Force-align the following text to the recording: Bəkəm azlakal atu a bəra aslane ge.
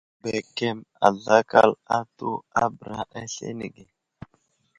Bəkəm 0.21 0.77
azlakal 1.07 1.71
atu 1.97 2.29
a 2.61 2.63
bəra 2.77 3.01
aslane 3.19 3.67
ge. 3.75 3.85